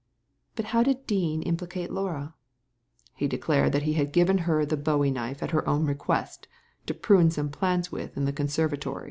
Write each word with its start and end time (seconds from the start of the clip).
"But 0.55 0.65
how 0.73 0.81
did 0.81 1.05
Dean 1.05 1.43
implicate 1.43 1.91
Laura?" 1.91 2.33
•He 3.21 3.29
declared 3.29 3.71
that 3.73 3.83
he 3.83 3.93
had 3.93 4.11
given 4.11 4.39
her 4.49 4.65
the 4.65 4.75
bowie 4.75 5.11
knife 5.11 5.43
at 5.43 5.51
her 5.51 5.69
own 5.69 5.85
request 5.85 6.47
to 6.87 6.95
prune 6.95 7.29
some 7.29 7.49
plants 7.49 7.91
with 7.91 8.17
in 8.17 8.25
the 8.25 8.33
conservatory." 8.33 8.99